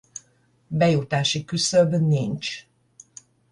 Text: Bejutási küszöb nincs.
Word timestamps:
Bejutási 0.67 1.45
küszöb 1.45 1.93
nincs. 1.93 2.65